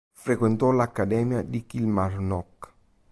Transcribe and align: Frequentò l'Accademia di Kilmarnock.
Frequentò 0.13 0.71
l'Accademia 0.71 1.43
di 1.43 1.63
Kilmarnock. 1.67 2.73